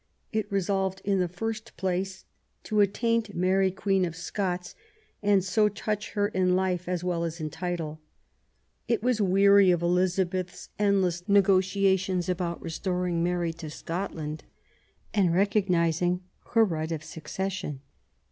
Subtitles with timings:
[0.31, 2.25] It resolved in the first place
[2.63, 4.73] to attaint Mary Queen of Scots
[5.21, 8.01] and so ''touch her in life as well as in title".
[8.87, 14.43] It was weary of Elizabeth's endless negotiations about restoring Mary to Scot land,
[15.13, 16.23] and recognising
[16.55, 17.81] her right of succession.